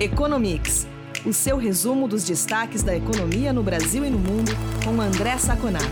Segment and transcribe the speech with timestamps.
[0.00, 0.86] Economics,
[1.26, 4.52] o seu resumo dos destaques da economia no Brasil e no mundo,
[4.84, 5.84] com André Saconato.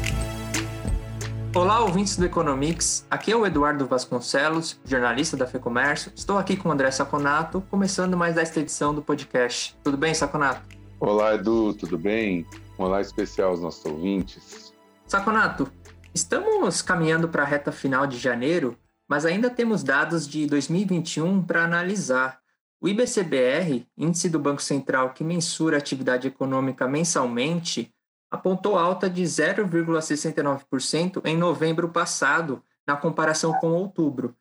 [1.52, 3.04] Olá, ouvintes do Economics.
[3.10, 6.12] Aqui é o Eduardo Vasconcelos, jornalista da FEComércio.
[6.14, 9.76] Estou aqui com o André Saconato, começando mais esta edição do podcast.
[9.82, 10.62] Tudo bem, Saconato?
[11.00, 12.46] Olá, Edu, tudo bem?
[12.78, 14.72] Um olá especial aos nossos ouvintes.
[15.04, 15.68] Saconato,
[16.14, 18.76] estamos caminhando para a reta final de janeiro,
[19.08, 22.45] mas ainda temos dados de 2021 para analisar.
[22.80, 27.92] O IBCBR, índice do Banco Central que mensura a atividade econômica mensalmente,
[28.30, 34.36] apontou alta de 0,69% em novembro passado, na comparação com outubro.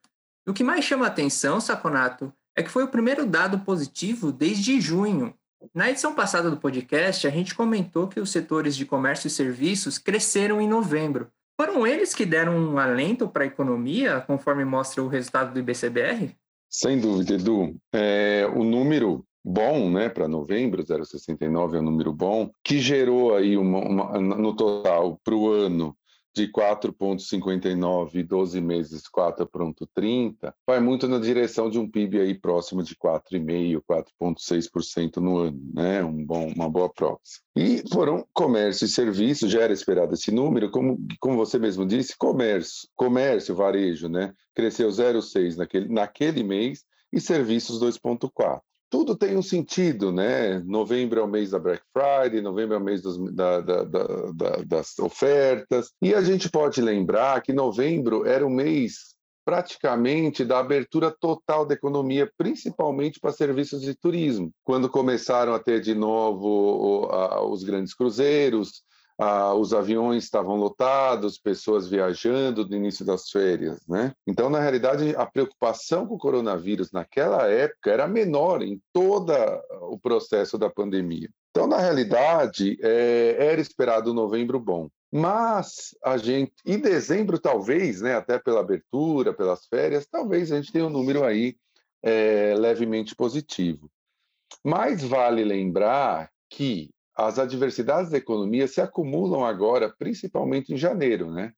[0.46, 4.32] E o que mais chama a atenção, Saconato, é que foi o primeiro dado positivo
[4.32, 5.34] desde junho.
[5.74, 9.98] Na edição passada do podcast, a gente comentou que os setores de comércio e serviços
[9.98, 11.32] cresceram em novembro.
[11.60, 16.36] Foram eles que deram um alento para a economia, conforme mostra o resultado do IBCBR?
[16.78, 17.74] Sem dúvida, Edu.
[17.94, 23.56] É, o número bom, né, para novembro, 0,69 é um número bom, que gerou aí
[23.56, 25.96] uma, uma no total para o ano
[26.36, 32.84] de 4,59 e 12 meses 4,30, vai muito na direção de um PIB aí próximo
[32.84, 36.04] de 4,5%, 4,6% no ano, né?
[36.04, 37.40] Um bom, uma boa proxy.
[37.56, 42.18] E foram comércio e serviços, já era esperado esse número, como, como você mesmo disse,
[42.18, 44.34] comércio, comércio, varejo, né?
[44.54, 46.84] Cresceu 0,6 naquele, naquele mês
[47.14, 48.60] e serviços 2,4
[48.96, 50.60] tudo tem um sentido, né?
[50.60, 54.64] Novembro é o mês da Black Friday, novembro é o mês dos, da, da, da,
[54.66, 61.12] das ofertas, e a gente pode lembrar que novembro era o mês praticamente da abertura
[61.12, 67.10] total da economia, principalmente para serviços de turismo, quando começaram a ter de novo
[67.52, 68.82] os grandes cruzeiros,
[69.18, 74.14] ah, os aviões estavam lotados, pessoas viajando no início das férias, né?
[74.28, 79.32] Então, na realidade, a preocupação com o coronavírus naquela época era menor em todo
[79.84, 81.30] o processo da pandemia.
[81.52, 84.90] Então, na realidade, é, era esperado novembro bom.
[85.10, 90.74] Mas a gente, em dezembro, talvez, né, até pela abertura, pelas férias, talvez a gente
[90.74, 91.56] tenha um número aí
[92.04, 93.90] é, levemente positivo.
[94.62, 101.54] Mas vale lembrar que as adversidades da economia se acumulam agora, principalmente em janeiro, né?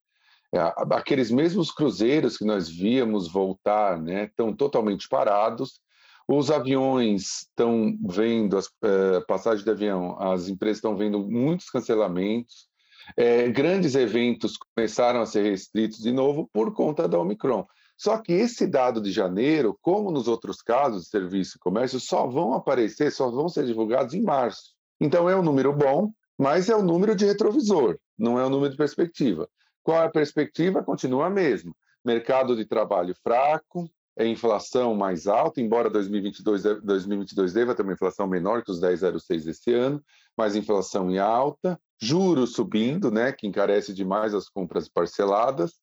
[0.53, 0.59] É,
[0.91, 5.81] aqueles mesmos cruzeiros que nós víamos voltar, né, estão totalmente parados.
[6.28, 12.68] Os aviões estão vendo, as uh, passagens de avião, as empresas estão vendo muitos cancelamentos.
[13.16, 17.66] É, grandes eventos começaram a ser restritos de novo por conta da Omicron.
[17.97, 22.28] Só que esse dado de janeiro, como nos outros casos de serviço e comércio, só
[22.28, 24.76] vão aparecer, só vão ser divulgados em março.
[25.00, 28.47] Então é um número bom, mas é o um número de retrovisor, não é o
[28.47, 29.50] um número de perspectiva.
[29.84, 30.84] Qual é a perspectiva?
[30.84, 31.74] Continua a mesma.
[32.03, 38.28] Mercado de trabalho fraco, é inflação mais alta, embora 2022, 2022 deva ter uma inflação
[38.28, 40.03] menor que os 10,06 desse ano,
[40.36, 45.74] mas inflação em alta, juros subindo, né, que encarece demais as compras parceladas.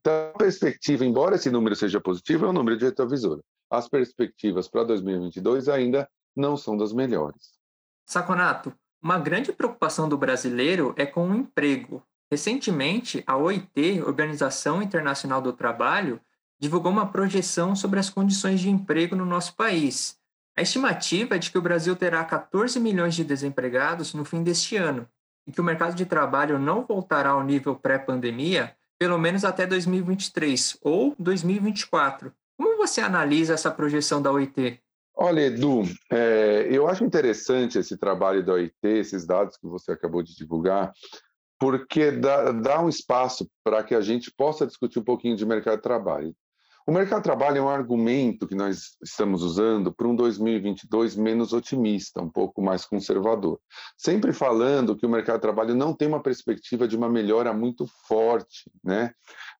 [0.00, 3.42] Então, a perspectiva, embora esse número seja positivo, é um número de retrovisor.
[3.70, 7.61] As perspectivas para 2022 ainda não são das melhores.
[8.06, 12.02] Saconato, uma grande preocupação do brasileiro é com o emprego.
[12.30, 16.20] Recentemente, a OIT, Organização Internacional do Trabalho,
[16.58, 20.16] divulgou uma projeção sobre as condições de emprego no nosso país.
[20.56, 24.76] A estimativa é de que o Brasil terá 14 milhões de desempregados no fim deste
[24.76, 25.08] ano
[25.46, 30.78] e que o mercado de trabalho não voltará ao nível pré-pandemia pelo menos até 2023
[30.80, 32.32] ou 2024.
[32.56, 34.80] Como você analisa essa projeção da OIT?
[35.14, 40.22] Olha, Edu, é, eu acho interessante esse trabalho da OIT, esses dados que você acabou
[40.22, 40.92] de divulgar,
[41.58, 45.76] porque dá, dá um espaço para que a gente possa discutir um pouquinho de mercado
[45.76, 46.34] de trabalho.
[46.84, 51.52] O mercado de trabalho é um argumento que nós estamos usando para um 2022 menos
[51.52, 53.60] otimista, um pouco mais conservador.
[53.96, 57.86] Sempre falando que o mercado de trabalho não tem uma perspectiva de uma melhora muito
[58.08, 59.12] forte, né?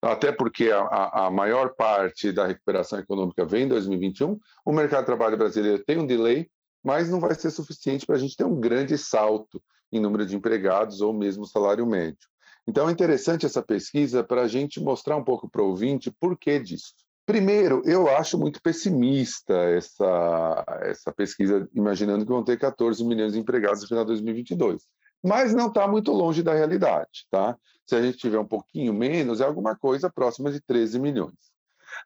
[0.02, 5.06] Até porque a, a maior parte da recuperação econômica vem em 2021, o mercado de
[5.06, 6.48] trabalho brasileiro tem um delay,
[6.82, 10.34] mas não vai ser suficiente para a gente ter um grande salto em número de
[10.34, 12.28] empregados ou mesmo salário médio.
[12.66, 16.36] Então é interessante essa pesquisa para a gente mostrar um pouco para o ouvinte por
[16.36, 16.94] que disso.
[17.24, 23.38] Primeiro, eu acho muito pessimista essa, essa pesquisa, imaginando que vão ter 14 milhões de
[23.38, 24.82] empregados no final de 2022.
[25.22, 27.56] Mas não está muito longe da realidade, tá?
[27.86, 31.52] Se a gente tiver um pouquinho menos, é alguma coisa próxima de 13 milhões.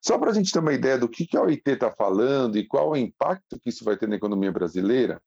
[0.03, 2.67] Só para a gente ter uma ideia do que, que a OIT está falando e
[2.67, 5.21] qual o impacto que isso vai ter na economia brasileira,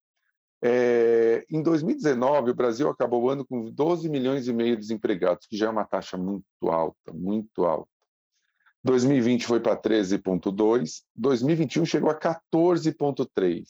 [0.62, 5.48] é, em 2019, o Brasil acabou o ano com 12 milhões e meio de desempregados,
[5.48, 7.90] que já é uma taxa muito alta, muito alta.
[8.84, 13.66] 2020 foi para 13,2, 2021 chegou a 14,3.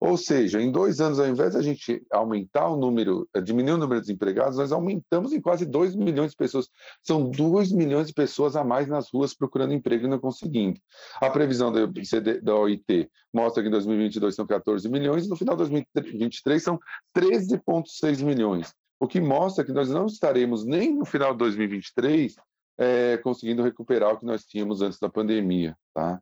[0.00, 3.72] Ou seja, em dois anos, ao invés de a gente aumentar o número, eh, diminuir
[3.72, 6.68] o número de desempregados, nós aumentamos em quase 2 milhões de pessoas.
[7.02, 10.78] São 2 milhões de pessoas a mais nas ruas procurando emprego e não conseguindo.
[11.22, 15.70] A previsão da, OIT mostra que em 2022 são 14 milhões e no final de
[15.70, 16.78] 2023 são
[17.16, 18.74] 13,6 milhões.
[19.00, 22.36] O que mostra que nós não estaremos nem no final de 2023
[22.78, 25.76] é, conseguindo recuperar o que nós tínhamos antes da pandemia.
[25.92, 26.20] Tá?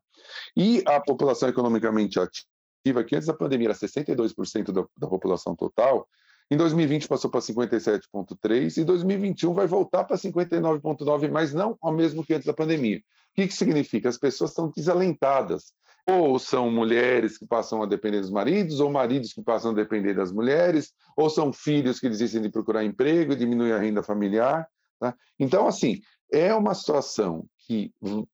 [0.57, 6.07] E a população economicamente ativa que antes da pandemia era 62% da, da população total,
[6.51, 12.25] em 2020 passou para 57,3% e 2021 vai voltar para 59,9%, mas não ao mesmo
[12.25, 12.99] que antes da pandemia.
[12.99, 14.09] O que, que significa?
[14.09, 15.73] As pessoas estão desalentadas.
[16.07, 20.15] Ou são mulheres que passam a depender dos maridos, ou maridos que passam a depender
[20.15, 24.69] das mulheres, ou são filhos que desistem de procurar emprego e diminuem a renda familiar.
[25.01, 25.15] Tá?
[25.39, 26.01] Então, assim,
[26.32, 27.93] é uma situação que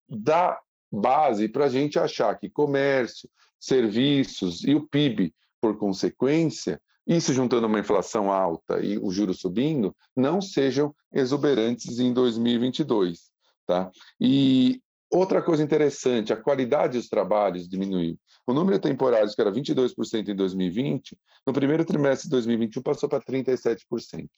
[0.09, 0.59] dá
[0.91, 3.29] base para a gente achar que comércio,
[3.59, 9.95] serviços e o PIB, por consequência, isso juntando uma inflação alta e o juro subindo,
[10.17, 13.31] não sejam exuberantes em 2022.
[13.67, 13.91] Tá?
[14.21, 14.81] E
[15.11, 18.19] outra coisa interessante, a qualidade dos trabalhos diminuiu.
[18.47, 23.09] O número de temporários, que era 22% em 2020, no primeiro trimestre de 2021 passou
[23.09, 24.29] para 37%.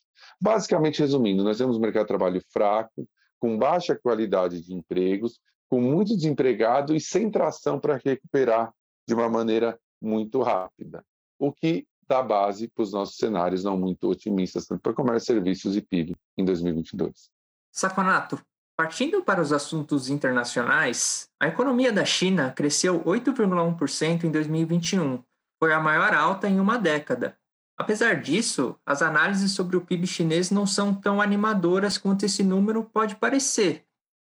[0.41, 3.07] Basicamente, resumindo, nós temos um mercado de trabalho fraco,
[3.41, 8.71] com baixa qualidade de empregos, com muito desempregado e sem tração para recuperar
[9.07, 11.03] de uma maneira muito rápida,
[11.39, 15.75] o que dá base para os nossos cenários não muito otimistas, tanto para comércio, serviços
[15.75, 17.29] e PIB em 2022.
[17.71, 18.39] Saconato,
[18.77, 25.23] partindo para os assuntos internacionais, a economia da China cresceu 8,1% em 2021,
[25.57, 27.37] foi a maior alta em uma década.
[27.81, 32.83] Apesar disso, as análises sobre o PIB chinês não são tão animadoras quanto esse número
[32.83, 33.83] pode parecer.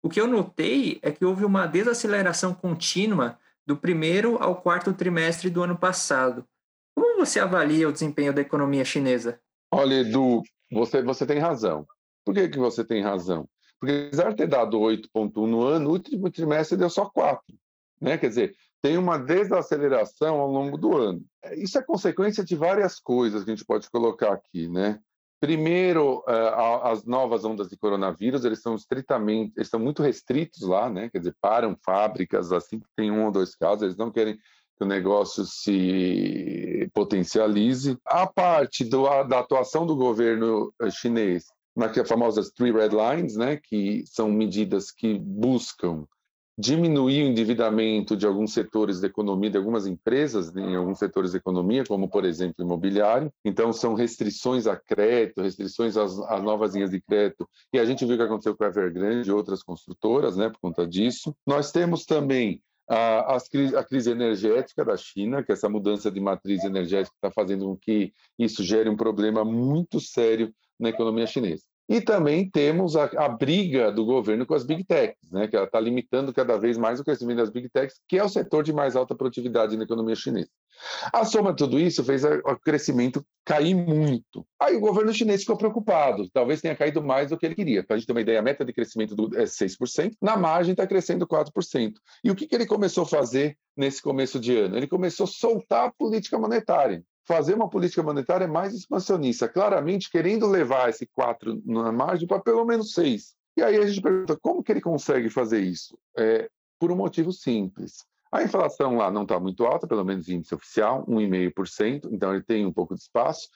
[0.04, 5.50] O que eu notei é que houve uma desaceleração contínua do primeiro ao quarto trimestre
[5.50, 6.46] do ano passado.
[6.96, 9.42] Como você avalia o desempenho da economia chinesa?
[9.74, 11.88] Olha, Edu, você, você tem razão.
[12.24, 13.50] Por que, que você tem razão?
[13.80, 17.44] Porque apesar de ter dado 8,1 no ano, o último trimestre deu só 4.
[18.00, 18.16] Né?
[18.16, 21.24] Quer dizer, tem uma desaceleração ao longo do ano.
[21.58, 24.68] Isso é consequência de várias coisas que a gente pode colocar aqui.
[24.70, 25.00] Né?
[25.40, 26.54] Primeiro, eh,
[26.84, 31.10] as novas ondas de coronavírus, eles são estritamente, eles estão muito restritos lá, né?
[31.10, 34.84] Quer dizer, param fábricas assim que tem um ou dois casos, eles não querem que
[34.84, 37.98] o negócio se potencialize.
[38.06, 43.58] A parte do, da atuação do governo eh, chinês, naquelas famosas Three Red Lines, né?
[43.58, 46.06] Que são medidas que buscam
[46.60, 51.38] diminuir o endividamento de alguns setores da economia, de algumas empresas em alguns setores da
[51.38, 53.32] economia, como, por exemplo, imobiliário.
[53.46, 57.48] Então, são restrições a crédito, restrições às, às novas linhas de crédito.
[57.72, 60.60] E a gente viu o que aconteceu com a Evergrande e outras construtoras, né, por
[60.60, 61.34] conta disso.
[61.48, 67.16] Nós temos também a, a, crise energética da China, que essa mudança de matriz energética
[67.16, 71.64] está fazendo com que isso gere um problema muito sério na economia chinesa.
[71.90, 75.66] E também temos a, a, briga do governo com as big techs, né, que ela
[75.66, 78.72] está limitando cada vez mais o crescimento das big techs, que é o setor de
[78.72, 80.52] mais alta produtividade na economia chinesa.
[81.12, 84.46] A soma de tudo isso fez o crescimento cair muito.
[84.62, 87.84] Aí o governo chinês ficou preocupado, talvez tenha caído mais do que ele queria.
[87.84, 90.86] Para a gente ter uma ideia, a meta de crescimento é 6%, na margem está
[90.86, 91.94] crescendo 4%.
[92.24, 94.78] E o que, que ele começou a fazer nesse começo de ano?
[94.78, 100.48] Ele começou a soltar a política monetária fazer uma política monetária mais expansionista, claramente querendo
[100.48, 103.36] levar esse 4 na margem para pelo menos 6.
[103.56, 105.96] E aí a gente pergunta, como que ele consegue fazer isso?
[106.18, 108.04] É, por um motivo simples.
[108.32, 112.66] A inflação lá não está muito alta, pelo menos índice oficial, 1,5%, então ele tem
[112.66, 113.48] um pouco de espaço.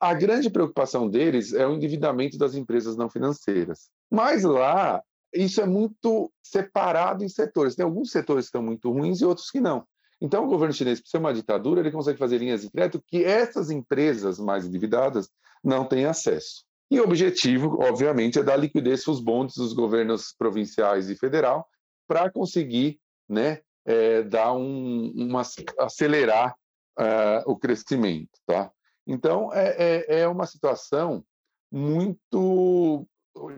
[0.00, 3.90] A grande preocupação deles é o endividamento das empresas não financeiras.
[4.10, 5.00] Mas lá,
[5.32, 7.76] isso é muito separado em setores.
[7.76, 9.86] Tem alguns setores que estão muito ruins e outros que não.
[10.20, 13.24] Então, o governo chinês, por ser uma ditadura, ele consegue fazer linhas de crédito que
[13.24, 15.30] essas empresas mais endividadas
[15.64, 16.64] não têm acesso.
[16.90, 21.66] E o objetivo, obviamente, é dar liquidez para os bondes dos governos provinciais e federal
[22.06, 22.98] para conseguir
[23.28, 25.42] né, é, dar um, uma,
[25.78, 26.56] acelerar
[26.98, 28.38] uh, o crescimento.
[28.44, 28.70] Tá?
[29.06, 31.24] Então, é, é, é uma situação
[31.70, 33.06] muito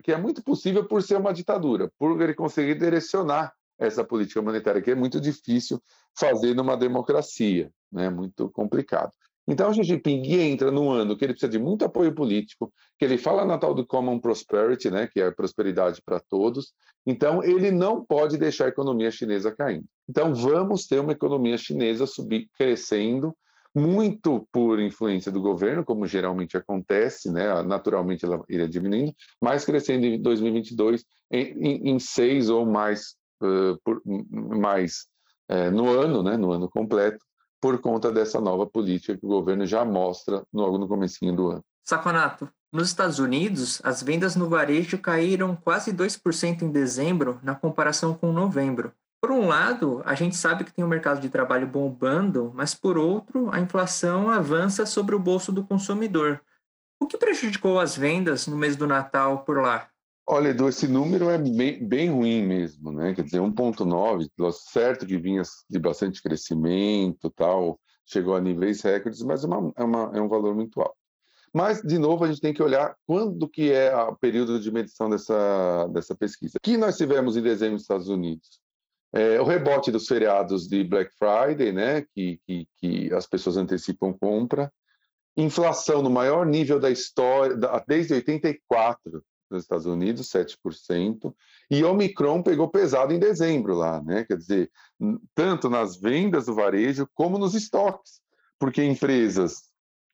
[0.03, 4.83] que é muito possível por ser uma ditadura, por ele conseguir direcionar essa política monetária,
[4.83, 5.83] que é muito difícil
[6.19, 8.09] fazer numa democracia, né?
[8.11, 9.13] muito complicado.
[9.47, 13.05] Então, o Xi Jinping entra num ano que ele precisa de muito apoio político, que
[13.05, 16.73] ele fala na tal do Common Prosperity, né, que é a prosperidade para todos.
[17.05, 19.85] Então, ele não pode deixar a economia chinesa caindo.
[20.09, 23.37] Então, vamos ter uma economia chinesa subir, crescendo,
[23.75, 27.63] muito por influência do governo, como geralmente acontece, né?
[27.63, 33.17] naturalmente ela iria diminuindo, mas crescendo em 2022 em, em, em seis ou mais
[33.85, 35.07] por, mais
[35.51, 36.37] uh, no ano, né?
[36.37, 37.25] no ano completo,
[37.61, 41.65] por conta dessa nova política que o governo já mostra logo no comecinho do ano.
[41.85, 48.15] Saconato, nos Estados Unidos, as vendas no varejo caíram quase 2% em dezembro na comparação
[48.15, 48.93] com novembro.
[49.21, 52.99] Por um lado, a gente sabe que tem um mercado de trabalho bombando, mas por
[52.99, 56.41] outro, a inflação avança sobre o bolso do consumidor.
[57.01, 59.89] O que prejudicou as vendas no mês do Natal por lá?
[60.35, 63.13] Olha, Edu, esse número é bem, bem ruim mesmo, né?
[63.13, 69.45] Quer dizer, 1,9, certo que vinha de bastante crescimento, tal, chegou a níveis recordes, mas
[69.45, 70.97] é, uma, é, uma, é um valor muito alto.
[71.53, 75.11] Mas, de novo, a gente tem que olhar quando que é o período de medição
[75.11, 76.59] dessa, dessa pesquisa.
[76.63, 78.59] Que nós tivemos em dezembro nos Estados Unidos?
[79.13, 84.15] É, o rebote dos feriados de Black Friday, né, que, que, que, as pessoas antecipam
[84.15, 84.73] compra,
[85.37, 87.55] inflação no maior nível da história,
[87.87, 89.23] desde 84
[89.53, 91.35] nos Estados Unidos, 7%,
[91.71, 94.71] e Omicron pegou pesado em dezembro lá, né, quer dizer,
[95.35, 98.21] tanto nas vendas do varejo como nos estoques,
[98.59, 99.73] porque empresas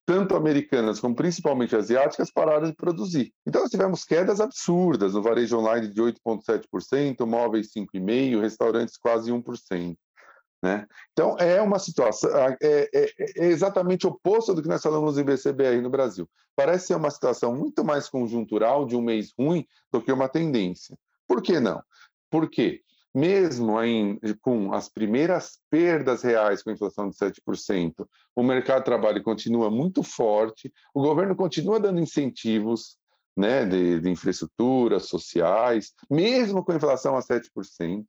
[0.09, 3.31] tanto americanas como principalmente asiáticas, pararam de produzir.
[3.47, 9.99] Então, nós tivemos quedas absurdas no varejo online de 8,7%, móveis 5,5%, restaurantes quase 1%.
[10.63, 10.87] Né?
[11.13, 15.21] Então, é uma situação, é, é, é, exatamente o oposto do que nós falamos do
[15.21, 16.29] IBCBR no Brasil.
[16.57, 20.99] Parece ser uma situação muito mais conjuntural de um mês ruim do que uma tendência.
[21.29, 21.83] Por que não?
[22.31, 22.83] Por quê?
[23.15, 28.85] mesmo em, com as primeiras perdas reais com a inflação de 7%, o mercado de
[28.85, 32.97] trabalho continua muito forte, o governo continua dando incentivos
[33.37, 38.05] né, de, de infraestrutura, sociais, mesmo com a inflação a 7%.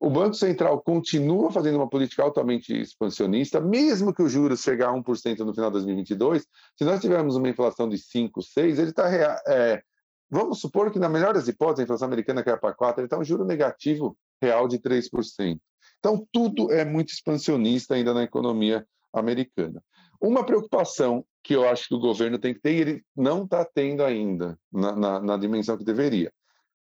[0.00, 4.90] O Banco Central continua fazendo uma política altamente expansionista, mesmo que o juros chegue a
[4.90, 6.46] 1% no final de 2022.
[6.76, 9.82] Se nós tivermos uma inflação de 5, 6, ele está é,
[10.30, 13.16] Vamos supor que, na melhor das hipóteses, a inflação americana caia para 4, ele está
[13.18, 15.60] um juro negativo real de 3%.
[15.98, 19.82] Então, tudo é muito expansionista ainda na economia americana.
[20.20, 23.64] Uma preocupação que eu acho que o governo tem que ter, e ele não está
[23.64, 26.32] tendo ainda na, na, na dimensão que deveria.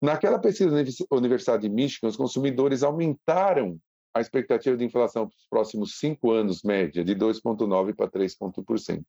[0.02, 3.80] Naquela pesquisa da Universidade de Michigan, os consumidores aumentaram
[4.18, 9.04] a expectativa de inflação para os próximos cinco anos, média, de 2,9% para 3,1%.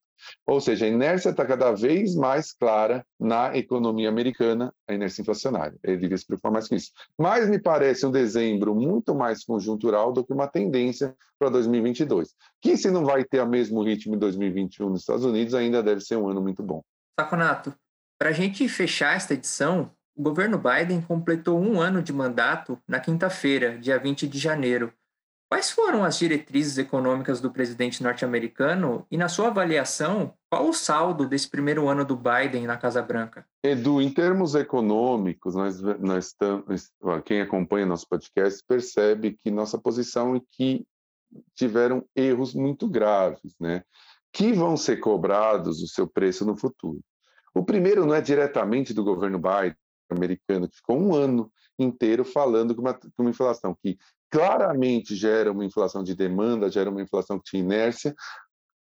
[0.46, 5.78] Ou seja, a inércia está cada vez mais clara na economia americana, a inércia inflacionária.
[5.82, 6.92] Ele devia se preocupar mais com isso.
[7.18, 12.76] Mas me parece um dezembro muito mais conjuntural do que uma tendência para 2022, que
[12.76, 16.16] se não vai ter o mesmo ritmo em 2021 nos Estados Unidos, ainda deve ser
[16.16, 16.82] um ano muito bom.
[17.18, 17.74] Saconato,
[18.18, 22.98] para a gente fechar esta edição, o governo Biden completou um ano de mandato na
[22.98, 24.92] quinta-feira, dia 20 de janeiro.
[25.48, 31.26] Quais foram as diretrizes econômicas do presidente norte-americano e, na sua avaliação, qual o saldo
[31.26, 33.46] desse primeiro ano do Biden na Casa Branca?
[33.62, 36.90] Edu, em termos econômicos, nós, nós estamos,
[37.24, 40.84] quem acompanha nosso podcast percebe que nossa posição é que
[41.54, 43.84] tiveram erros muito graves, né?
[44.32, 47.00] que vão ser cobrados o seu preço no futuro.
[47.54, 49.76] O primeiro não é diretamente do governo Biden,
[50.14, 53.98] americano, que ficou um ano inteiro falando que uma, uma inflação que
[54.30, 58.14] claramente gera uma inflação de demanda, gera uma inflação que tinha inércia,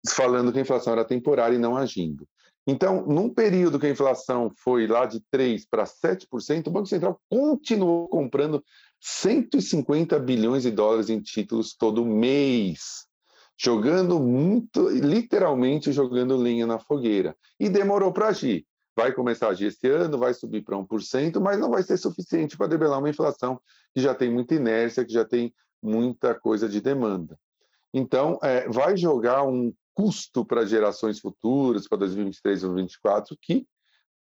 [0.09, 2.27] falando que a inflação era temporária e não agindo.
[2.67, 7.19] Então, num período que a inflação foi lá de 3% para 7%, o Banco Central
[7.29, 8.63] continuou comprando
[8.99, 13.07] 150 bilhões de dólares em títulos todo mês,
[13.57, 17.35] jogando muito, literalmente jogando lenha na fogueira.
[17.59, 18.65] E demorou para agir
[19.00, 22.58] vai começar a agir esse ano, vai subir para 1%, mas não vai ser suficiente
[22.58, 23.58] para debelar uma inflação
[23.94, 27.39] que já tem muita inércia, que já tem muita coisa de demanda.
[27.94, 33.65] Então, é, vai jogar um custo para gerações futuras, para 2023 ou 2024, que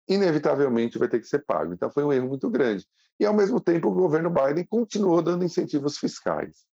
[0.08, 1.72] inevitavelmente vai ter que ser pago.
[1.72, 2.84] Então, foi um erro muito grande.
[3.20, 6.64] E, ao mesmo tempo, o governo Biden continuou dando incentivos fiscais.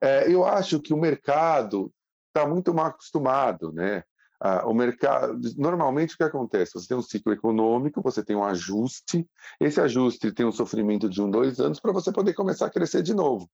[0.00, 1.92] É, eu acho que o mercado
[2.26, 4.02] está muito mal acostumado, né?
[4.46, 6.74] Ah, o mercado, normalmente o que acontece?
[6.74, 9.26] Você tem um ciclo econômico, você tem um ajuste,
[9.58, 13.02] esse ajuste tem um sofrimento de um, dois anos para você poder começar a crescer
[13.02, 13.48] de novo.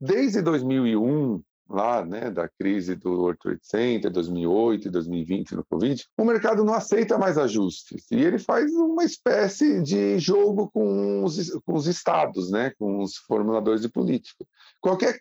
[0.00, 6.06] Desde 2001, lá, né, da crise do World Trade Center, 2008 e 2020 no Covid,
[6.16, 11.50] o mercado não aceita mais ajustes e ele faz uma espécie de jogo com os,
[11.66, 14.46] com os estados, né, com os formuladores de política.
[14.80, 15.18] Qualquer,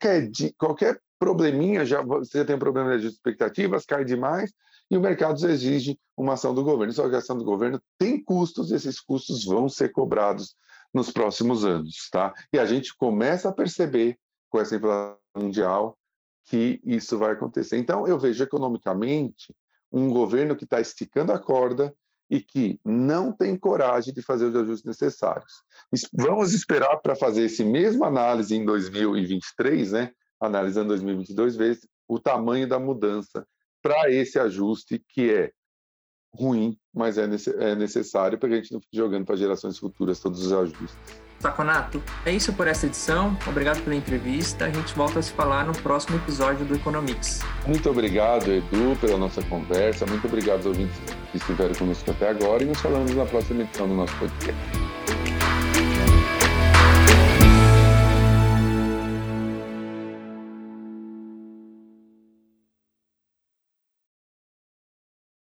[0.58, 4.52] qualquer probleminha, já, você tem um problema de expectativas, cai demais,
[4.90, 6.94] e o mercado exige uma ação do governo.
[6.94, 10.56] Só que a ação do governo tem custos e esses custos vão ser cobrados
[10.94, 12.10] nos próximos anos.
[12.12, 12.34] Tá?
[12.52, 14.18] E a gente começa a perceber
[14.50, 15.98] com essa inflação mundial
[16.46, 17.78] que isso vai acontecer.
[17.78, 19.54] Então, eu vejo economicamente
[19.92, 21.94] um governo que está esticando a corda
[22.30, 25.64] e que não tem coragem de fazer os ajustes necessários.
[26.14, 30.12] Vamos esperar para fazer esse mesmo análise em 2023, né?
[30.40, 33.46] Analisando 2022, ver o tamanho da mudança
[33.82, 35.52] para esse ajuste que é
[36.34, 37.28] ruim, mas é,
[37.60, 40.98] é necessário para que a gente não fique jogando para gerações futuras todos os ajustes.
[41.40, 43.38] Saconato, é isso por essa edição.
[43.48, 44.66] Obrigado pela entrevista.
[44.66, 47.40] A gente volta a se falar no próximo episódio do Economics.
[47.66, 50.06] Muito obrigado, Edu, pela nossa conversa.
[50.06, 51.00] Muito obrigado aos ouvintes
[51.32, 54.89] que estiveram conosco até agora e nos falamos na próxima edição do nosso podcast.